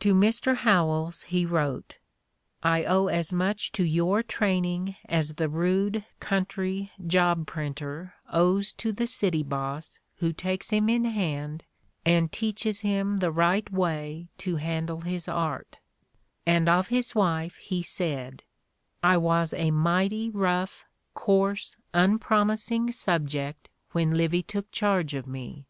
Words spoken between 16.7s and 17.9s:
his wife he